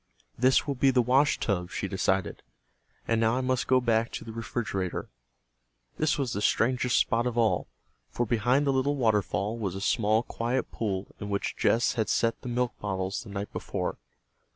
"This 0.35 0.65
will 0.65 0.73
be 0.73 0.89
the 0.89 0.99
washtub," 1.03 1.69
she 1.69 1.87
decided. 1.87 2.41
"And 3.07 3.21
now 3.21 3.35
I 3.37 3.41
must 3.41 3.67
go 3.67 3.79
back 3.79 4.11
to 4.13 4.23
the 4.25 4.31
refrigerator." 4.31 5.09
This 5.99 6.17
was 6.17 6.33
the 6.33 6.41
strangest 6.41 6.97
spot 6.97 7.27
of 7.27 7.37
all, 7.37 7.67
for 8.09 8.25
behind 8.25 8.65
the 8.65 8.73
little 8.73 8.95
waterfall 8.95 9.59
was 9.59 9.75
a 9.75 9.79
small 9.79 10.23
quiet 10.23 10.71
pool 10.71 11.13
in 11.19 11.29
which 11.29 11.55
Jess 11.55 11.93
had 11.93 12.09
set 12.09 12.41
the 12.41 12.49
milk 12.49 12.73
bottles 12.79 13.21
the 13.21 13.29
night 13.29 13.53
before. 13.53 13.99